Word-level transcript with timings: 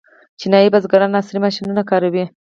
چینايي 0.39 0.71
بزګران 0.73 1.11
عصري 1.19 1.39
ماشینونه 1.45 1.81
کاروي. 1.89 2.25